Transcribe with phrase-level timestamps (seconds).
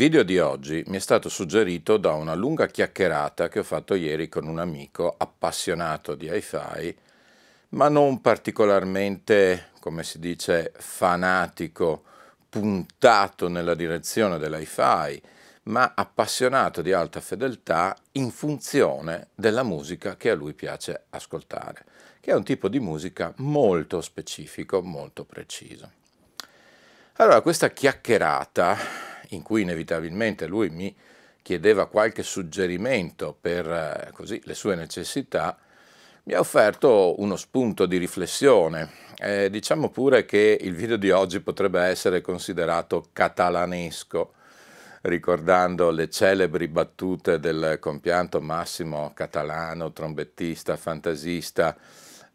[0.00, 4.30] Video di oggi mi è stato suggerito da una lunga chiacchierata che ho fatto ieri
[4.30, 6.96] con un amico appassionato di hi-fi,
[7.70, 12.04] ma non particolarmente, come si dice, fanatico,
[12.48, 15.20] puntato nella direzione dell'hi-fi,
[15.64, 21.84] ma appassionato di alta fedeltà in funzione della musica che a lui piace ascoltare,
[22.20, 25.90] che è un tipo di musica molto specifico, molto preciso.
[27.16, 30.94] Allora, questa chiacchierata in cui inevitabilmente lui mi
[31.42, 35.56] chiedeva qualche suggerimento per eh, così, le sue necessità,
[36.24, 38.90] mi ha offerto uno spunto di riflessione.
[39.18, 44.34] Eh, diciamo pure che il video di oggi potrebbe essere considerato catalanesco,
[45.02, 51.74] ricordando le celebri battute del compianto Massimo Catalano, trombettista, fantasista,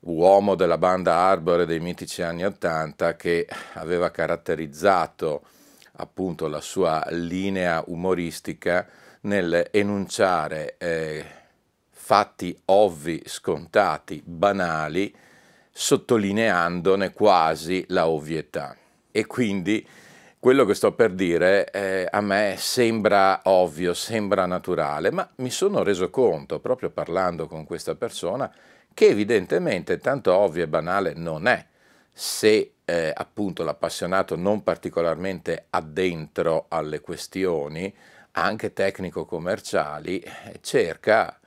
[0.02, 5.42] uomo della banda Arbore dei mitici anni Ottanta, che aveva caratterizzato
[5.96, 8.88] appunto la sua linea umoristica
[9.22, 11.26] nel enunciare eh,
[11.90, 15.14] fatti ovvi, scontati, banali,
[15.72, 18.76] sottolineandone quasi la ovvietà.
[19.12, 19.86] E quindi
[20.40, 25.82] quello che sto per dire eh, a me sembra ovvio, sembra naturale, ma mi sono
[25.82, 28.54] reso conto, proprio parlando con questa persona,
[28.94, 31.66] che evidentemente tanto ovvio e banale non è
[32.18, 37.94] se eh, appunto l'appassionato non particolarmente addentro alle questioni,
[38.32, 41.38] anche tecnico-commerciali, eh, cerca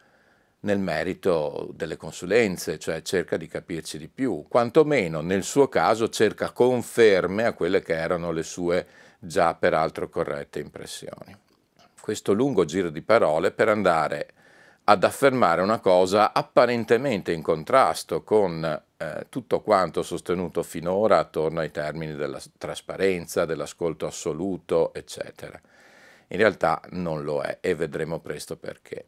[0.60, 6.52] nel merito delle consulenze, cioè cerca di capirci di più, quantomeno nel suo caso cerca
[6.52, 8.86] conferme a quelle che erano le sue
[9.18, 11.34] già peraltro corrette impressioni.
[11.98, 14.28] Questo lungo giro di parole per andare
[14.84, 21.70] ad affermare una cosa apparentemente in contrasto con eh, tutto quanto sostenuto finora attorno ai
[21.70, 25.58] termini della trasparenza, dell'ascolto assoluto, eccetera.
[26.28, 29.06] In realtà non lo è e vedremo presto perché.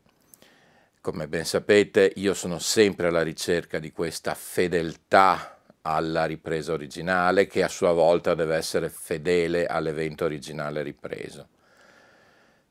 [1.00, 7.62] Come ben sapete, io sono sempre alla ricerca di questa fedeltà alla ripresa originale, che
[7.62, 11.48] a sua volta deve essere fedele all'evento originale ripreso.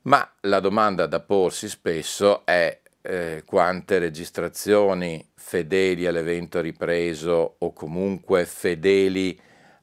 [0.02, 8.44] Ma la domanda da porsi spesso è eh, quante registrazioni fedeli all'evento ripreso o comunque
[8.44, 9.40] fedeli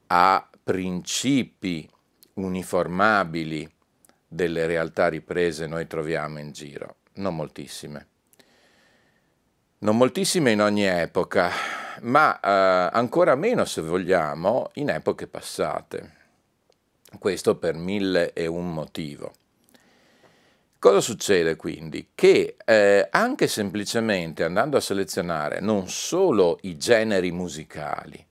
[0.07, 1.89] a principi
[2.33, 3.69] uniformabili
[4.27, 6.97] delle realtà riprese noi troviamo in giro?
[7.13, 8.07] Non moltissime.
[9.79, 11.51] Non moltissime in ogni epoca,
[12.01, 16.15] ma eh, ancora meno, se vogliamo, in epoche passate.
[17.19, 19.33] Questo per mille e un motivo.
[20.79, 22.09] Cosa succede quindi?
[22.13, 28.23] Che eh, anche semplicemente andando a selezionare non solo i generi musicali,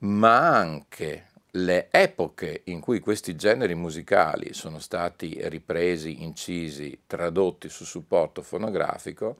[0.00, 7.86] ma anche le epoche in cui questi generi musicali sono stati ripresi, incisi, tradotti su
[7.86, 9.38] supporto fonografico,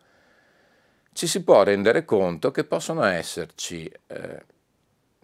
[1.12, 4.42] ci si può rendere conto che possono esserci eh,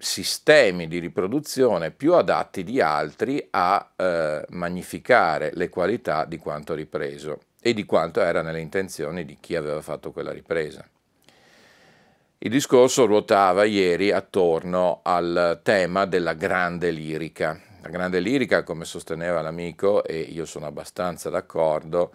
[0.04, 7.40] sistemi di riproduzione più adatti di altri a eh, magnificare le qualità di quanto ripreso
[7.60, 10.86] e di quanto era nelle intenzioni di chi aveva fatto quella ripresa.
[12.38, 17.58] Il discorso ruotava ieri attorno al tema della grande lirica.
[17.80, 22.12] La grande lirica, come sosteneva l'amico, e io sono abbastanza d'accordo,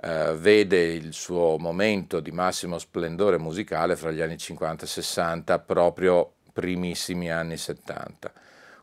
[0.00, 5.58] eh, vede il suo momento di massimo splendore musicale fra gli anni 50 e 60
[5.60, 8.32] proprio primissimi anni 70.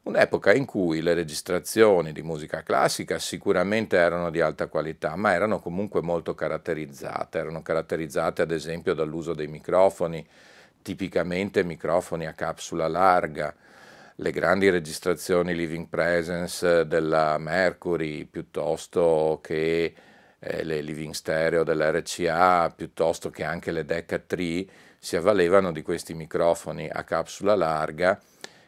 [0.04, 5.60] Un'epoca in cui le registrazioni di musica classica sicuramente erano di alta qualità, ma erano
[5.60, 10.26] comunque molto caratterizzate, erano caratterizzate ad esempio dall'uso dei microfoni,
[10.82, 13.54] tipicamente microfoni a capsula larga,
[14.16, 19.94] le grandi registrazioni Living Presence della Mercury piuttosto che
[20.40, 24.66] eh, le Living Stereo dell'RCA, piuttosto che anche le Decca 3
[25.06, 28.20] si avvalevano di questi microfoni a capsula larga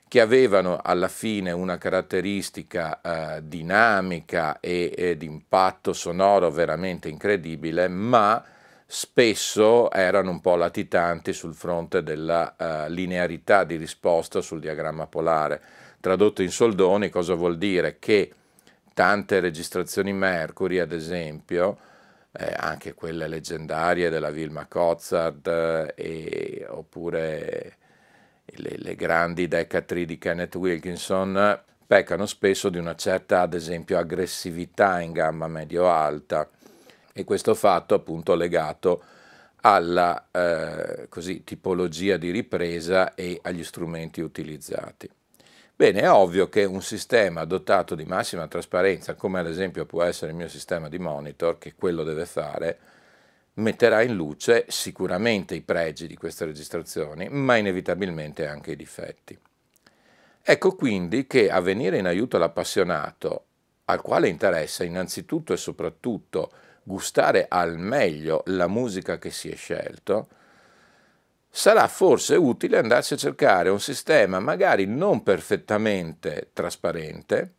[0.07, 8.45] che avevano alla fine una caratteristica eh, dinamica e, di impatto sonoro veramente incredibile, ma
[8.85, 15.59] spesso erano un po' latitanti sul fronte della uh, linearità di risposta sul diagramma polare.
[15.99, 17.97] Tradotto in soldoni cosa vuol dire?
[17.97, 18.31] Che
[18.93, 21.79] tante registrazioni Mercury, ad esempio,
[22.31, 27.77] eh, anche quelle leggendarie della Vilma Cozzard eh, oppure
[28.45, 34.99] le, le grandi Decatri di Kenneth Wilkinson, peccano spesso di una certa, ad esempio, aggressività
[34.99, 36.49] in gamma medio-alta
[37.13, 39.03] e questo fatto appunto legato
[39.61, 45.09] alla eh, così, tipologia di ripresa e agli strumenti utilizzati.
[45.79, 50.31] Bene, è ovvio che un sistema dotato di massima trasparenza, come ad esempio può essere
[50.31, 52.79] il mio sistema di monitor, che quello deve fare,
[53.53, 59.37] metterà in luce sicuramente i pregi di queste registrazioni, ma inevitabilmente anche i difetti.
[60.41, 63.45] Ecco quindi che a venire in aiuto all'appassionato,
[63.85, 66.49] al quale interessa innanzitutto e soprattutto
[66.81, 70.27] gustare al meglio la musica che si è scelto,
[71.57, 77.53] sarà forse utile andarsi a cercare un sistema magari non perfettamente trasparente,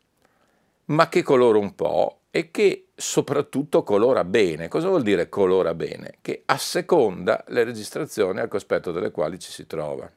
[0.87, 4.69] ma che colora un po' e che soprattutto colora bene.
[4.69, 6.19] Cosa vuol dire colora bene?
[6.23, 10.09] Che asseconda le registrazioni al cospetto delle quali ci si trova.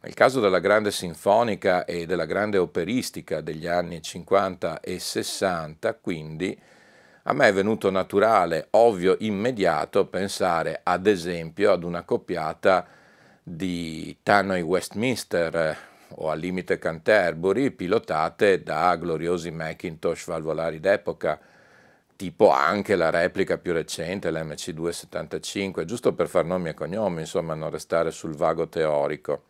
[0.00, 6.58] Nel caso della grande sinfonica e della grande operistica degli anni 50 e 60, quindi,
[7.28, 12.86] a me è venuto naturale, ovvio, immediato pensare ad esempio ad una coppiata
[13.42, 15.76] di Tannoy Westminster eh,
[16.10, 21.40] o al limite Canterbury pilotate da gloriosi Macintosh valvolari d'epoca,
[22.14, 27.70] tipo anche la replica più recente, l'MC275, giusto per far nomi e cognomi, insomma non
[27.70, 29.42] restare sul vago teorico.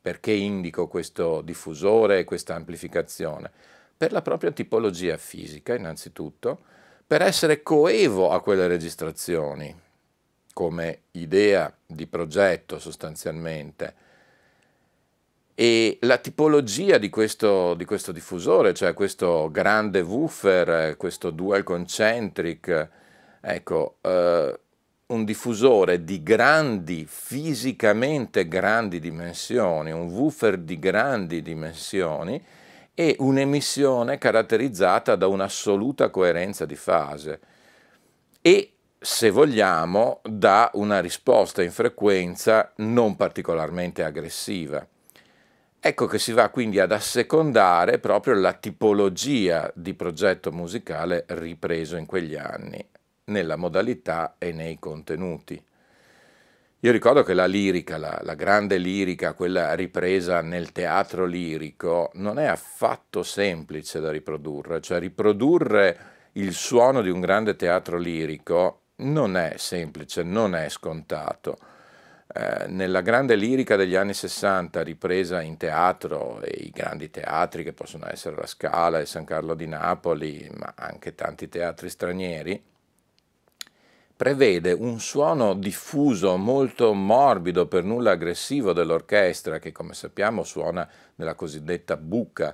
[0.00, 3.50] Perché indico questo diffusore e questa amplificazione?
[3.94, 6.76] Per la propria tipologia fisica, innanzitutto,
[7.08, 9.74] per essere coevo a quelle registrazioni,
[10.52, 13.94] come idea di progetto sostanzialmente.
[15.54, 22.88] E la tipologia di questo, di questo diffusore, cioè questo grande woofer, questo dual concentric,
[23.40, 24.60] ecco, eh,
[25.06, 32.44] un diffusore di grandi, fisicamente grandi dimensioni, un woofer di grandi dimensioni,
[33.00, 37.38] e un'emissione caratterizzata da un'assoluta coerenza di fase
[38.42, 44.84] e, se vogliamo, da una risposta in frequenza non particolarmente aggressiva.
[45.78, 52.04] Ecco che si va quindi ad assecondare proprio la tipologia di progetto musicale ripreso in
[52.04, 52.84] quegli anni,
[53.26, 55.64] nella modalità e nei contenuti.
[56.82, 62.38] Io ricordo che la lirica, la, la, grande lirica, quella ripresa nel teatro lirico, non
[62.38, 65.98] è affatto semplice da riprodurre, cioè riprodurre
[66.34, 71.58] il suono di un grande teatro lirico non è semplice, non è scontato.
[72.32, 77.72] Eh, nella grande lirica degli anni 60 ripresa in teatro, e i grandi teatri che
[77.72, 82.62] possono essere la Scala e San Carlo di Napoli, ma anche tanti teatri stranieri,
[84.18, 91.36] prevede un suono diffuso, molto morbido, per nulla aggressivo dell'orchestra, che come sappiamo suona nella
[91.36, 92.52] cosiddetta buca,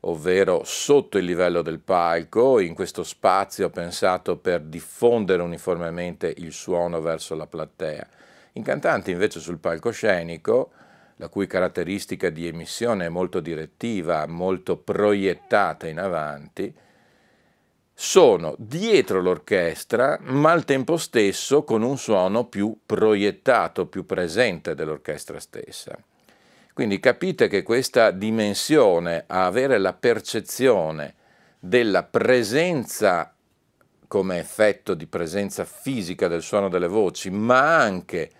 [0.00, 7.00] ovvero sotto il livello del palco, in questo spazio pensato per diffondere uniformemente il suono
[7.00, 8.08] verso la platea.
[8.54, 10.72] I cantanti invece sul palcoscenico,
[11.18, 16.74] la cui caratteristica di emissione è molto direttiva, molto proiettata in avanti,
[17.96, 25.38] sono dietro l'orchestra, ma al tempo stesso con un suono più proiettato, più presente dell'orchestra
[25.38, 25.96] stessa.
[26.72, 31.14] Quindi capite che questa dimensione a avere la percezione
[31.60, 33.32] della presenza
[34.08, 38.30] come effetto di presenza fisica del suono delle voci, ma anche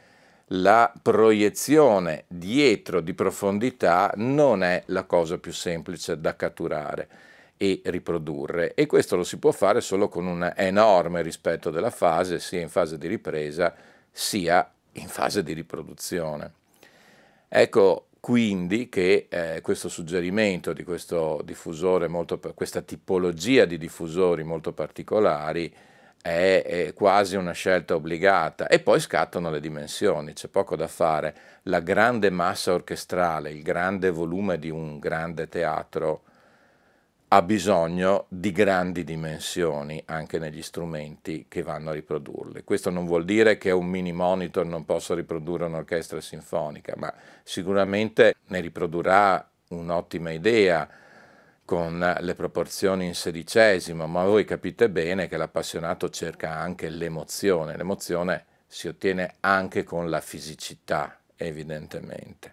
[0.49, 7.09] la proiezione dietro di profondità non è la cosa più semplice da catturare
[7.57, 12.41] e riprodurre e questo lo si può fare solo con un enorme rispetto della fase
[12.41, 13.75] sia in fase di ripresa
[14.11, 16.53] sia in fase di riproduzione.
[17.49, 24.73] Ecco quindi che eh, questo suggerimento di questo diffusore, molto, questa tipologia di diffusori molto
[24.73, 25.71] particolari
[26.23, 31.37] è, è, quasi una scelta obbligata e poi scattano le dimensioni, c'è poco da fare.
[31.65, 36.23] La grande massa orchestrale, il grande volume di un grande teatro
[37.35, 42.63] ha bisogno di grandi dimensioni anche negli strumenti che vanno a riprodurle.
[42.63, 47.13] Questo non vuol dire che un mini monitor non possa riprodurre un'orchestra sinfonica, ma
[47.43, 50.89] sicuramente ne riprodurrà un'ottima idea
[51.65, 58.45] con le proporzioni in sedicesimo, ma voi capite bene che l'appassionato cerca anche l'emozione, l'emozione
[58.69, 62.53] si ottiene anche con la fisicità, evidentemente.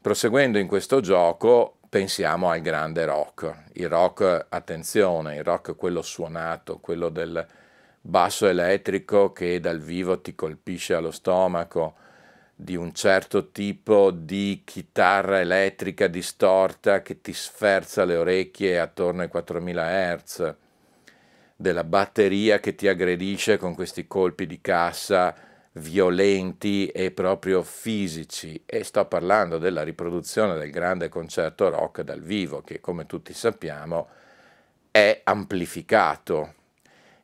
[0.00, 3.64] Proseguendo in questo gioco, pensiamo al grande rock.
[3.74, 7.46] Il rock, attenzione, il rock quello suonato, quello del
[8.00, 11.94] basso elettrico che dal vivo ti colpisce allo stomaco,
[12.54, 19.28] di un certo tipo di chitarra elettrica distorta che ti sferza le orecchie attorno ai
[19.28, 20.54] 4000 Hz,
[21.54, 25.34] della batteria che ti aggredisce con questi colpi di cassa
[25.76, 32.62] violenti e proprio fisici e sto parlando della riproduzione del grande concerto rock dal vivo
[32.62, 34.08] che come tutti sappiamo
[34.90, 36.54] è amplificato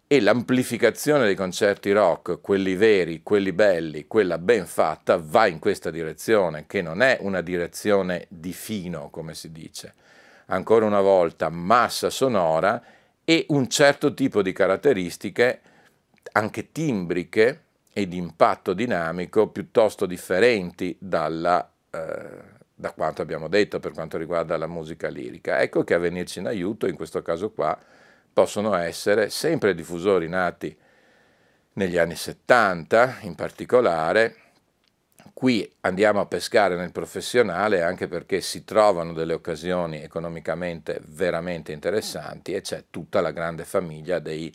[0.07, 5.91] e l'amplificazione dei concerti rock, quelli veri, quelli belli, quella ben fatta, va in questa
[5.91, 9.95] direzione, che non è una direzione di fino, come si dice.
[10.47, 12.83] Ancora una volta, massa sonora
[13.25, 15.61] e un certo tipo di caratteristiche,
[16.33, 22.29] anche timbriche e di impatto dinamico, piuttosto differenti dalla, eh,
[22.75, 25.61] da quanto abbiamo detto per quanto riguarda la musica lirica.
[25.61, 27.79] Ecco che a venirci in aiuto, in questo caso qua,
[28.33, 30.75] possono essere sempre diffusori nati
[31.75, 34.37] negli anni 70 in particolare.
[35.35, 42.55] Qui andiamo a pescare nel professionale anche perché si trovano delle occasioni economicamente veramente interessanti
[42.55, 44.53] e c'è tutta la grande famiglia dei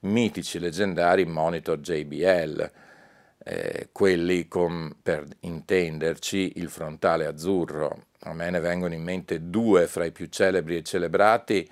[0.00, 2.70] mitici leggendari monitor JBL,
[3.44, 8.06] eh, quelli con, per intenderci, il frontale azzurro.
[8.22, 11.68] A me ne vengono in mente due fra i più celebri e celebrati,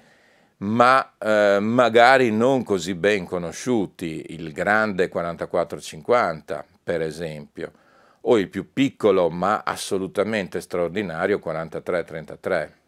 [0.58, 7.72] ma eh, magari non così ben conosciuti, il grande 4450 per esempio,
[8.22, 12.85] o il più piccolo ma assolutamente straordinario 4333.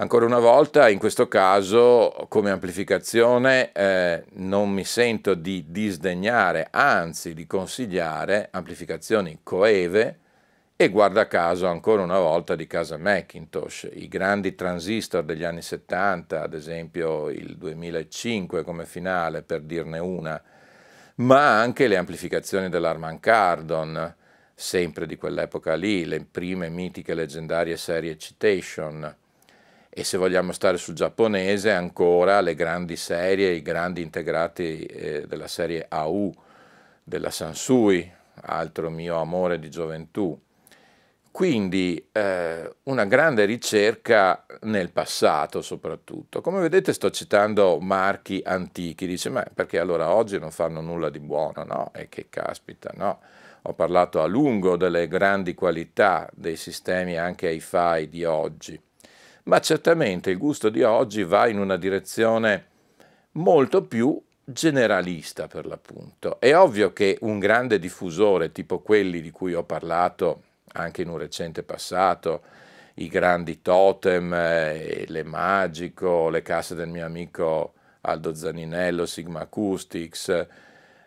[0.00, 7.34] Ancora una volta, in questo caso, come amplificazione, eh, non mi sento di disdegnare, anzi
[7.34, 10.18] di consigliare amplificazioni coeve,
[10.76, 16.42] e guarda caso ancora una volta di casa Macintosh, i grandi transistor degli anni 70,
[16.42, 20.40] ad esempio il 2005 come finale per dirne una,
[21.16, 24.14] ma anche le amplificazioni dell'Arman Cardon,
[24.54, 29.16] sempre di quell'epoca lì, le prime mitiche leggendarie serie Citation,
[29.98, 35.48] e se vogliamo stare sul giapponese ancora le grandi serie, i grandi integrati eh, della
[35.48, 36.32] serie AU,
[37.02, 38.08] della Sansui,
[38.42, 40.40] altro mio amore di gioventù.
[41.32, 46.42] Quindi eh, una grande ricerca nel passato soprattutto.
[46.42, 51.18] Come vedete sto citando marchi antichi, dice ma perché allora oggi non fanno nulla di
[51.18, 51.64] buono?
[51.64, 53.18] No, e che caspita, no?
[53.62, 58.80] Ho parlato a lungo delle grandi qualità dei sistemi anche hi-fi di oggi,
[59.48, 62.66] ma certamente il gusto di oggi va in una direzione
[63.32, 66.38] molto più generalista per l'appunto.
[66.38, 71.16] È ovvio che un grande diffusore tipo quelli di cui ho parlato anche in un
[71.16, 72.42] recente passato,
[72.94, 80.46] i grandi totem, eh, le Magico, le casse del mio amico Aldo Zaninello, Sigma Acoustics,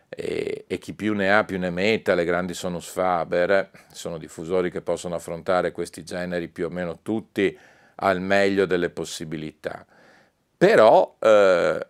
[0.10, 4.72] e, e, chi più ne ha più ne metta, le grandi Sonus Faber, sono diffusori
[4.72, 7.58] che possono affrontare questi generi più o meno tutti
[8.02, 9.86] al meglio delle possibilità.
[10.58, 11.88] Però eh,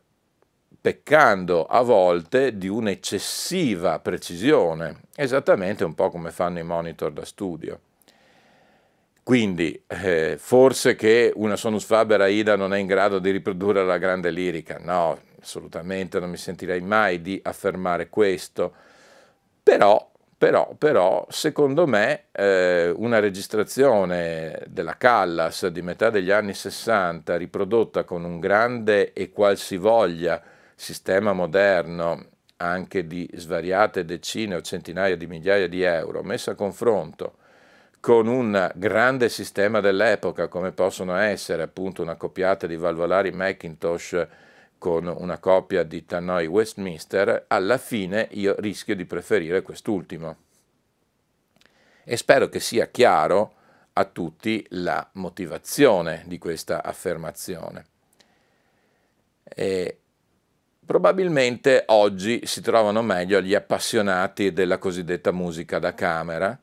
[0.80, 7.80] peccando a volte di un'eccessiva precisione, esattamente un po' come fanno i monitor da studio.
[9.24, 14.00] Quindi eh, forse che una Sonus Faber Aida non è in grado di riprodurre la
[14.00, 18.74] grande lirica, no, assolutamente non mi sentirei mai di affermare questo,
[19.62, 20.11] però,
[20.42, 28.06] però, però secondo me eh, una registrazione della Callas di metà degli anni 60 riprodotta
[28.06, 30.42] con un grande e qualsivoglia
[30.74, 32.26] sistema moderno
[32.58, 37.36] anche di svariate decine o centinaia di migliaia di euro, messa a confronto
[38.00, 44.28] con un grande sistema dell'epoca come possono essere appunto una coppiata di valvolari Macintosh
[44.82, 50.38] con una coppia di Tannoy Westminster, alla fine io rischio di preferire quest'ultimo.
[52.04, 53.54] E spero che sia chiaro
[53.94, 57.86] a tutti la motivazione di questa affermazione.
[59.44, 59.98] E
[60.84, 66.60] Probabilmente oggi si trovano meglio gli appassionati della cosiddetta musica da camera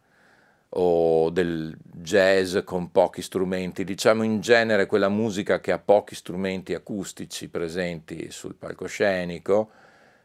[0.70, 6.74] o del jazz con pochi strumenti, diciamo in genere quella musica che ha pochi strumenti
[6.74, 9.70] acustici presenti sul palcoscenico,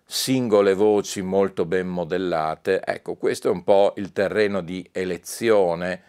[0.06, 2.82] singole voci molto ben modellate.
[2.84, 6.02] Ecco, questo è un po' il terreno di elezione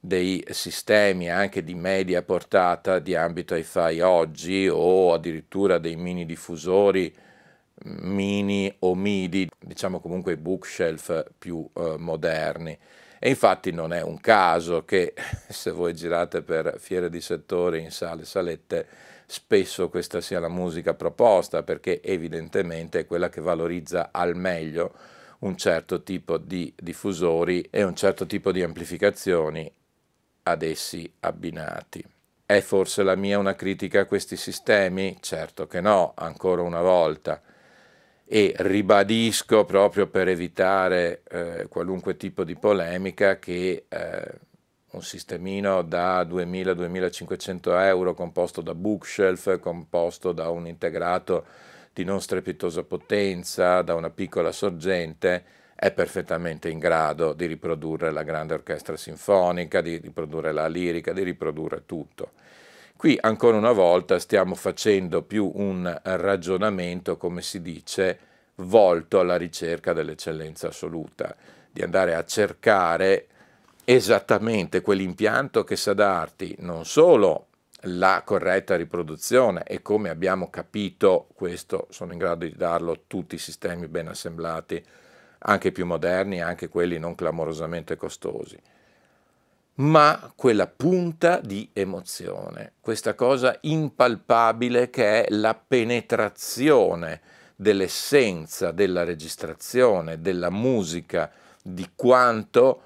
[0.00, 7.12] dei sistemi anche di media portata di ambito hi-fi oggi o addirittura dei mini diffusori
[7.84, 12.76] mini o midi, diciamo comunque i bookshelf più eh, moderni.
[13.18, 15.14] E infatti non è un caso che
[15.48, 18.86] se voi girate per fiere di settore in sale salette,
[19.26, 24.92] spesso questa sia la musica proposta perché evidentemente è quella che valorizza al meglio
[25.40, 29.70] un certo tipo di diffusori e un certo tipo di amplificazioni
[30.44, 32.04] ad essi abbinati.
[32.46, 35.16] È forse la mia una critica a questi sistemi?
[35.20, 37.42] Certo che no, ancora una volta.
[38.28, 44.40] E ribadisco proprio per evitare eh, qualunque tipo di polemica che eh,
[44.90, 51.44] un sistemino da 2.000-2.500 euro composto da bookshelf, composto da un integrato
[51.92, 58.22] di non strepitosa potenza, da una piccola sorgente, è perfettamente in grado di riprodurre la
[58.22, 62.32] grande orchestra sinfonica, di riprodurre la lirica, di riprodurre tutto.
[62.96, 68.18] Qui ancora una volta stiamo facendo più un ragionamento, come si dice,
[68.56, 71.36] volto alla ricerca dell'eccellenza assoluta,
[71.70, 73.26] di andare a cercare
[73.84, 77.48] esattamente quell'impianto che sa darti non solo
[77.82, 83.38] la corretta riproduzione e come abbiamo capito questo sono in grado di darlo tutti i
[83.38, 84.82] sistemi ben assemblati
[85.40, 88.58] anche più moderni, anche quelli non clamorosamente costosi,
[89.76, 97.20] ma quella punta di emozione, questa cosa impalpabile che è la penetrazione
[97.54, 101.30] dell'essenza della registrazione, della musica,
[101.62, 102.82] di quanto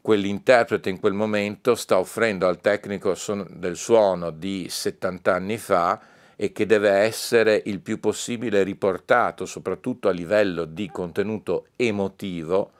[0.00, 3.16] quell'interprete in quel momento sta offrendo al tecnico
[3.48, 6.00] del suono di 70 anni fa
[6.36, 12.72] e che deve essere il più possibile riportato, soprattutto a livello di contenuto emotivo,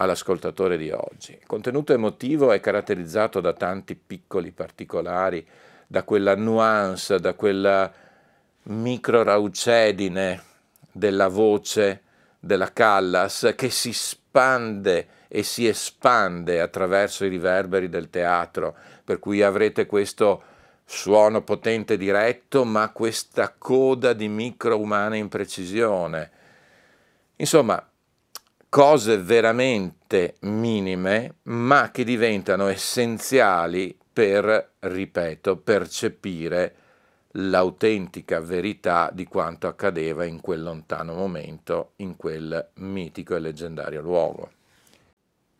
[0.00, 1.32] all'ascoltatore di oggi.
[1.32, 5.46] Il contenuto emotivo è caratterizzato da tanti piccoli particolari,
[5.86, 7.92] da quella nuance, da quella
[8.64, 10.42] microraucedine
[10.92, 12.02] della voce
[12.38, 19.42] della Callas che si spande e si espande attraverso i riverberi del teatro, per cui
[19.42, 20.42] avrete questo
[20.84, 26.30] suono potente diretto, ma questa coda di micro umane in precisione.
[27.36, 27.84] Insomma,
[28.68, 36.74] cose veramente minime, ma che diventano essenziali per, ripeto, percepire
[37.32, 44.50] l'autentica verità di quanto accadeva in quel lontano momento, in quel mitico e leggendario luogo.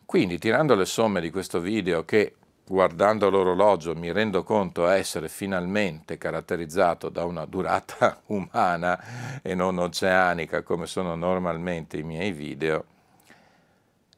[0.05, 2.33] Quindi, tirando le somme di questo video che
[2.65, 10.61] guardando l'orologio mi rendo conto essere finalmente caratterizzato da una durata umana e non oceanica
[10.61, 12.85] come sono normalmente i miei video,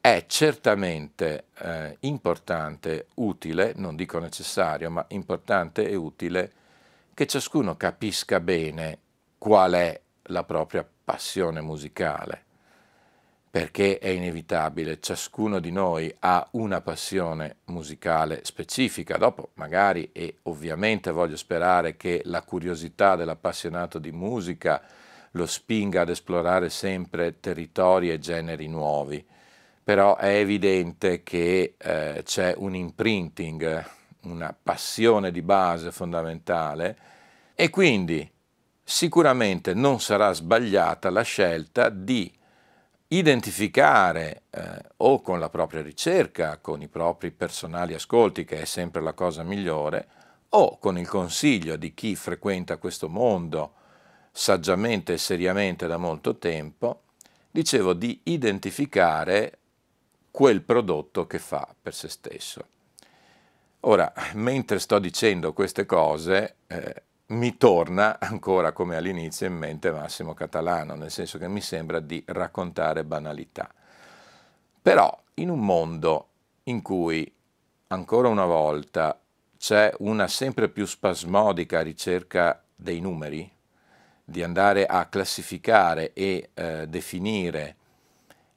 [0.02, 6.52] è certamente eh, importante, utile, non dico necessario, ma importante e utile
[7.14, 8.98] che ciascuno capisca bene
[9.38, 12.44] qual è la propria passione musicale.
[13.48, 21.12] Perché è inevitabile, ciascuno di noi ha una passione musicale specifica, dopo magari e ovviamente
[21.12, 24.82] voglio sperare che la curiosità dell'appassionato di musica
[25.32, 29.24] lo spinga ad esplorare sempre territori e generi nuovi,
[29.84, 33.84] però è evidente che eh, c'è un imprinting,
[34.22, 36.96] una passione di base fondamentale
[37.54, 38.30] e quindi
[38.84, 42.32] sicuramente non sarà sbagliata la scelta di
[43.08, 44.60] identificare eh,
[44.98, 49.42] o con la propria ricerca, con i propri personali ascolti, che è sempre la cosa
[49.42, 50.08] migliore,
[50.50, 53.74] o con il consiglio di chi frequenta questo mondo
[54.30, 57.02] saggiamente e seriamente da molto tempo,
[57.50, 59.58] dicevo di identificare
[60.32, 62.66] quel prodotto che fa per se stesso.
[63.80, 70.34] Ora, mentre sto dicendo queste cose, eh, mi torna ancora come all'inizio in mente Massimo
[70.34, 73.72] Catalano, nel senso che mi sembra di raccontare banalità.
[74.80, 76.28] Però in un mondo
[76.64, 77.30] in cui
[77.88, 79.20] ancora una volta
[79.58, 83.50] c'è una sempre più spasmodica ricerca dei numeri,
[84.24, 87.76] di andare a classificare e eh, definire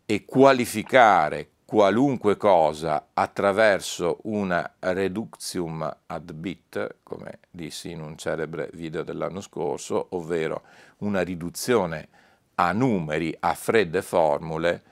[0.06, 9.04] e qualificare qualunque cosa attraverso una reductium ad bit, come dissi in un celebre video
[9.04, 10.62] dell'anno scorso, ovvero
[11.00, 12.08] una riduzione
[12.56, 14.84] a numeri, a fredde formule,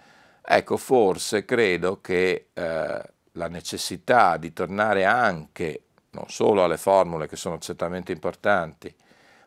[0.41, 7.36] ecco forse credo che eh, la necessità di tornare anche, non solo alle formule che
[7.36, 8.93] sono certamente importanti,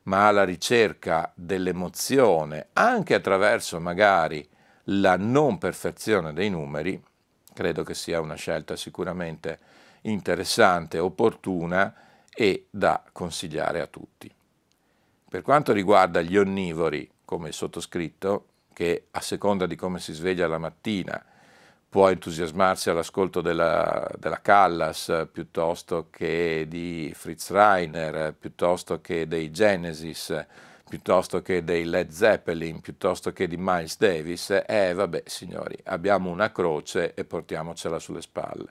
[0.05, 4.49] ma alla ricerca dell'emozione, anche attraverso magari
[4.91, 7.03] la non perfezione dei numeri,
[7.57, 9.59] credo che sia una scelta sicuramente
[10.03, 11.95] interessante, opportuna
[12.31, 14.31] e da consigliare a tutti.
[15.29, 20.47] Per quanto riguarda gli onnivori, come il sottoscritto, che a seconda di come si sveglia
[20.47, 21.25] la mattina
[21.89, 30.47] può entusiasmarsi all'ascolto della, della, Callas piuttosto che di Fritz Reiner, piuttosto che dei Genesis,
[30.89, 36.53] piuttosto che dei Led Zeppelin, piuttosto che di Miles Davis, eh vabbè signori, abbiamo una
[36.53, 38.71] croce e portiamocela sulle spalle.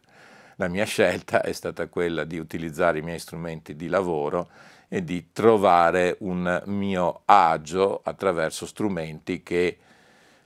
[0.56, 4.50] La mia scelta è stata quella di utilizzare i miei strumenti di lavoro
[4.88, 9.78] e di trovare un mio agio attraverso strumenti che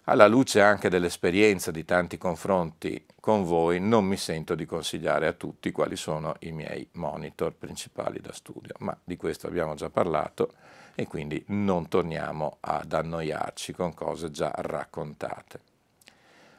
[0.06, 5.34] alla luce anche dell'esperienza di tanti confronti con voi, non mi sento di consigliare a
[5.34, 10.54] tutti quali sono i miei monitor principali da studio, ma di questo abbiamo già parlato
[11.00, 15.62] e quindi non torniamo ad annoiarci con cose già raccontate.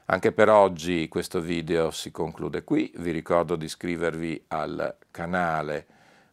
[0.06, 5.86] Anche per oggi questo video si conclude qui, vi ricordo di iscrivervi al canale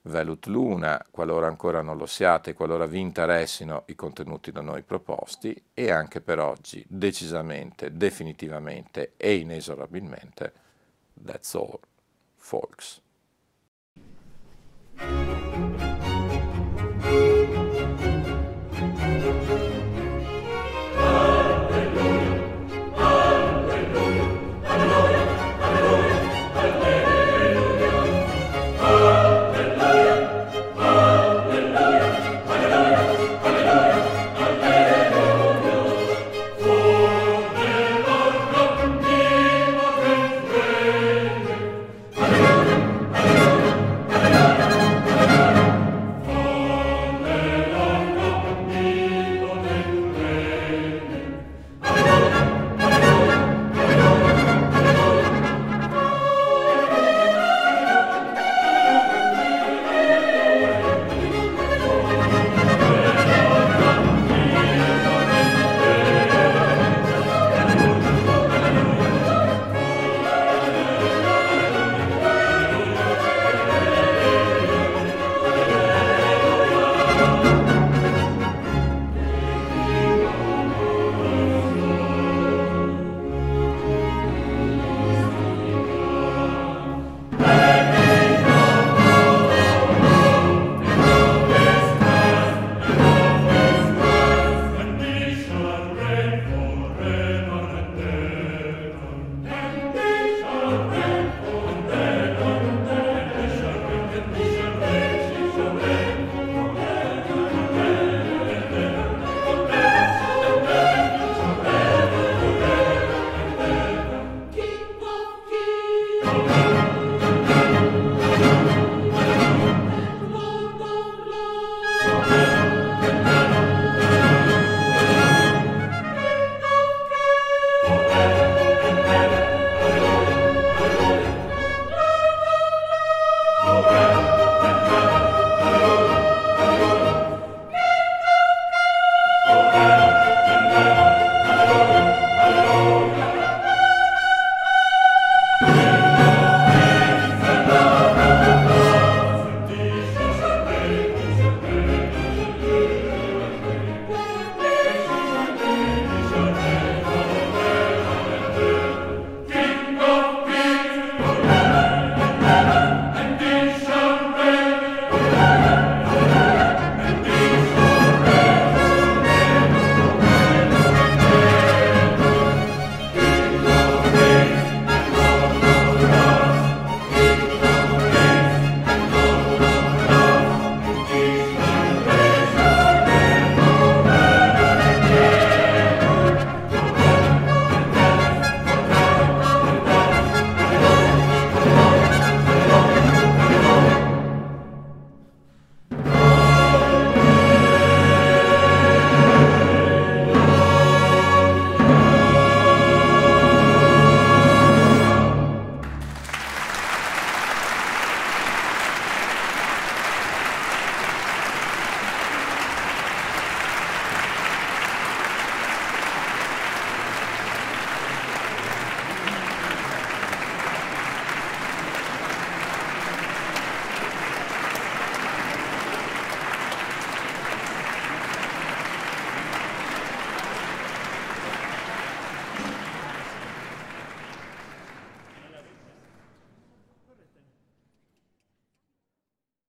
[0.04, 5.64] Velut Luna, qualora ancora non lo siate, qualora vi interessino i contenuti da noi proposti
[5.74, 10.54] e anche per oggi decisamente, definitivamente e inesorabilmente,
[11.26, 11.78] that's all,
[12.38, 13.02] folks.